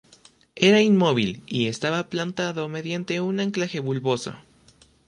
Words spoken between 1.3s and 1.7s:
y